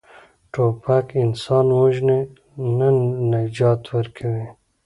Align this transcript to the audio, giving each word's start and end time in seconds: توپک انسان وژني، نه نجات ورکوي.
توپک 0.53 1.07
انسان 1.23 1.67
وژني، 1.79 2.19
نه 2.77 2.87
نجات 3.31 3.81
ورکوي. 3.93 4.45